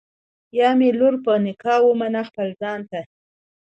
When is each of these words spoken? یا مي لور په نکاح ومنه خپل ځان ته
یا 0.59 0.69
مي 0.77 0.89
لور 0.99 1.15
په 1.25 1.31
نکاح 1.45 1.79
ومنه 1.85 2.21
خپل 2.29 2.47
ځان 2.61 2.79
ته 2.89 3.01